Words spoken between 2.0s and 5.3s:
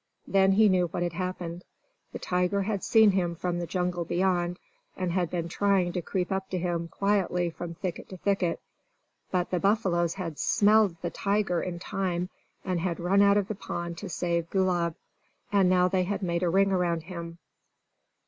The tiger had seen him from the jungle beyond, and had